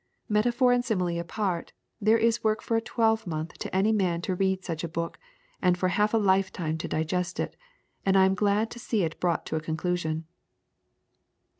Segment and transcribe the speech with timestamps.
[0.27, 4.33] "Metaphor and simile apart, there is work for a twelve month to any man to
[4.33, 5.19] read such a book,
[5.61, 7.55] and for half a lifetime to digest it,
[8.03, 10.25] and I am glad to see it brought to a conclusion."